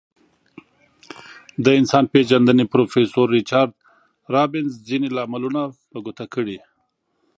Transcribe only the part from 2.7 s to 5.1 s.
پروفیسور ریچارد رابینز ځینې